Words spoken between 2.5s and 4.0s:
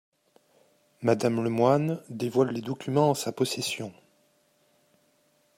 les documents en sa possession.